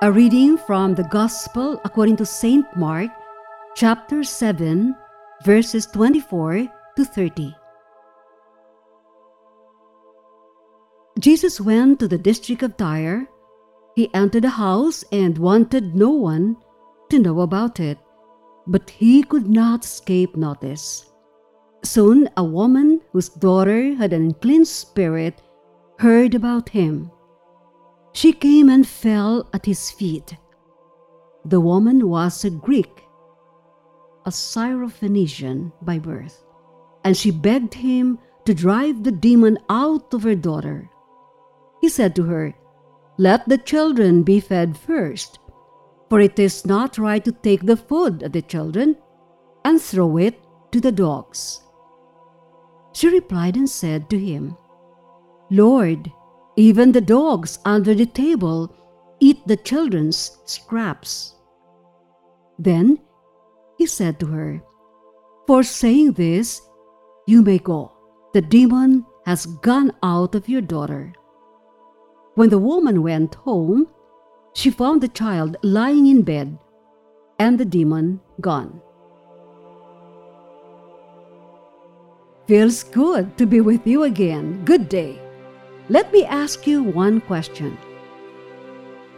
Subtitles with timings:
[0.00, 2.64] A reading from the Gospel according to St.
[2.76, 3.10] Mark,
[3.74, 4.94] chapter 7,
[5.42, 7.52] verses 24 to 30.
[11.18, 13.26] Jesus went to the district of Tyre.
[13.96, 16.58] He entered a house and wanted no one
[17.10, 17.98] to know about it,
[18.68, 21.10] but he could not escape notice.
[21.82, 25.42] Soon a woman whose daughter had an unclean spirit
[25.98, 27.10] heard about him.
[28.12, 30.36] She came and fell at his feet.
[31.44, 33.04] The woman was a Greek,
[34.26, 36.44] a Syrophoenician by birth,
[37.04, 40.90] and she begged him to drive the demon out of her daughter.
[41.80, 42.54] He said to her,
[43.18, 45.38] Let the children be fed first,
[46.08, 48.96] for it is not right to take the food of the children
[49.64, 50.40] and throw it
[50.72, 51.62] to the dogs.
[52.92, 54.56] She replied and said to him,
[55.50, 56.10] Lord,
[56.58, 58.74] even the dogs under the table
[59.20, 61.36] eat the children's scraps.
[62.58, 62.98] Then
[63.76, 64.60] he said to her,
[65.46, 66.60] For saying this,
[67.28, 67.92] you may go.
[68.34, 71.12] The demon has gone out of your daughter.
[72.34, 73.86] When the woman went home,
[74.52, 76.58] she found the child lying in bed
[77.38, 78.82] and the demon gone.
[82.48, 84.64] Feels good to be with you again.
[84.64, 85.20] Good day.
[85.90, 87.78] Let me ask you one question.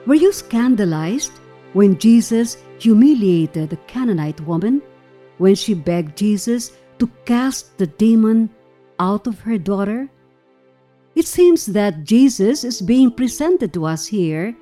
[0.06, 1.32] Were you scandalized
[1.72, 4.80] when Jesus humiliated the Canaanite woman
[5.38, 8.50] when she begged Jesus to cast the demon
[9.00, 10.08] out of her daughter?
[11.16, 14.54] It seems that Jesus is being presented to us here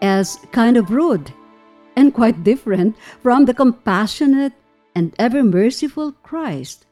[0.00, 1.32] as kind of rude
[1.96, 4.52] and quite different from the compassionate
[4.94, 6.86] and ever merciful Christ.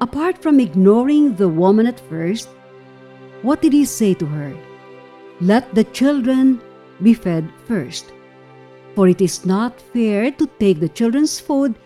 [0.00, 2.48] Apart from ignoring the woman at first,
[3.42, 4.56] what did he say to her?
[5.40, 6.60] Let the children
[7.02, 8.12] be fed first,
[8.94, 11.76] for it is not fair to take the children's food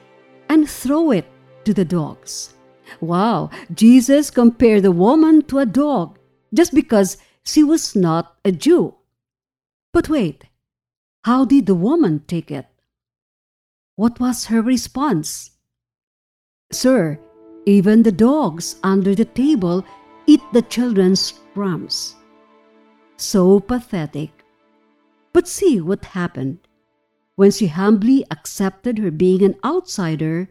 [0.48, 1.26] and throw it
[1.64, 2.54] to the dogs.
[3.00, 6.18] Wow, Jesus compared the woman to a dog
[6.52, 8.94] just because she was not a Jew.
[9.92, 10.44] But wait,
[11.24, 12.66] how did the woman take it?
[13.96, 15.52] What was her response?
[16.72, 17.18] Sir,
[17.66, 19.84] even the dogs under the table
[20.26, 22.14] eat the children's crumbs.
[23.16, 24.30] So pathetic.
[25.32, 26.58] But see what happened.
[27.36, 30.48] When she humbly accepted her being an outsider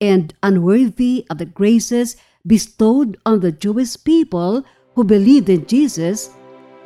[0.00, 4.64] and unworthy of the graces bestowed on the Jewish people
[4.94, 6.30] who believed in Jesus,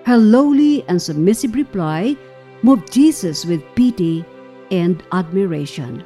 [0.04, 2.16] her lowly and submissive reply
[2.62, 4.24] moved Jesus with pity
[4.70, 6.04] and admiration.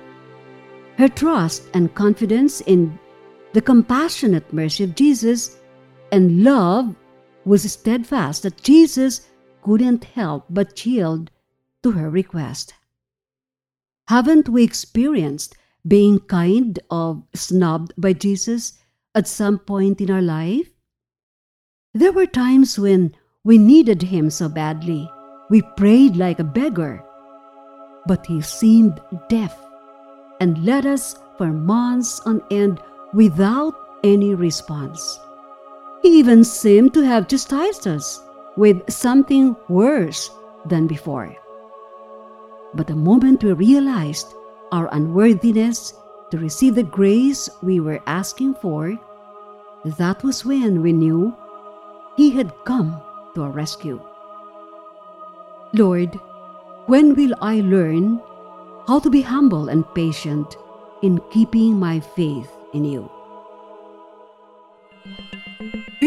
[0.97, 2.99] Her trust and confidence in
[3.53, 5.60] the compassionate mercy of Jesus
[6.13, 6.95] and love
[7.45, 9.29] was steadfast that Jesus
[9.63, 11.31] couldn't help but yield
[11.83, 12.75] to her request.
[14.09, 15.57] Haven't we experienced
[15.87, 18.79] being kind of snubbed by Jesus
[19.15, 20.69] at some point in our life?
[21.95, 25.09] There were times when we needed him so badly.
[25.49, 27.05] We prayed like a beggar.
[28.07, 29.57] But he seemed deaf
[30.41, 32.81] and led us for months on end
[33.13, 35.19] without any response.
[36.03, 38.23] He even seemed to have chastised us
[38.57, 40.31] with something worse
[40.65, 41.37] than before.
[42.75, 44.35] But the moment we realized
[44.73, 45.93] our unworthiness
[46.31, 48.99] to receive the grace we were asking for,
[49.85, 51.35] that was when we knew
[52.17, 53.01] He had come
[53.35, 54.01] to our rescue.
[55.75, 56.19] Lord,
[56.87, 58.21] when will I learn
[58.89, 60.57] how to be humble and patient
[61.03, 63.11] in keeping my faith in you?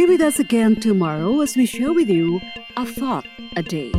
[0.05, 2.39] With us again tomorrow as we share with you
[2.77, 3.91] a thought a day.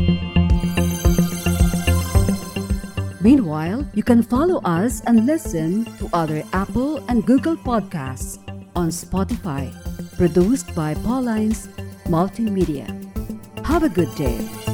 [3.21, 8.39] Meanwhile, you can follow us and listen to other Apple and Google podcasts
[8.77, 9.75] on Spotify,
[10.17, 11.67] produced by Paulines
[12.05, 12.87] Multimedia.
[13.67, 14.74] Have a good day.